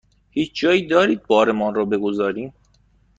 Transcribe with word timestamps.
هیچ 0.31 0.53
جایی 0.59 0.87
دارید 0.87 1.27
بارمان 1.27 1.75
را 1.75 1.85
بگذاریم؟ 1.85 2.53